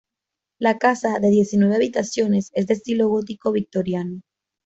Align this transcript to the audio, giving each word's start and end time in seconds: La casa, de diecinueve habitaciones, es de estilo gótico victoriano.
La 0.57 0.79
casa, 0.79 1.19
de 1.19 1.29
diecinueve 1.29 1.75
habitaciones, 1.75 2.49
es 2.55 2.65
de 2.65 2.73
estilo 2.73 3.07
gótico 3.07 3.51
victoriano. 3.51 4.23